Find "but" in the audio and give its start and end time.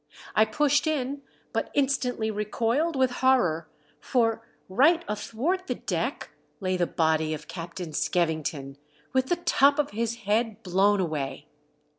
1.53-1.69